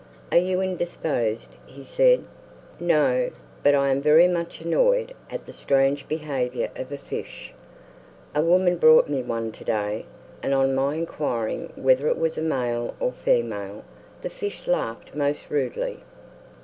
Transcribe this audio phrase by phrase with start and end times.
[0.31, 2.23] "Are you indisposed?" he said.
[2.79, 3.29] "No;
[3.61, 7.53] but I am very much annoyed at the strange behavior of a fish.
[8.33, 10.07] A woman brought me one to day,
[10.41, 13.83] and on my inquiring whether it was a male or female,
[14.23, 15.99] the fish laughed most rudely."